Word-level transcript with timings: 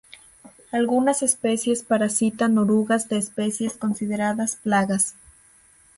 Algunas 0.71 1.21
especies 1.21 1.83
parasitan 1.83 2.57
orugas 2.57 3.07
de 3.07 3.19
especies 3.19 3.77
consideradas 3.77 4.55
plagas. 4.55 5.13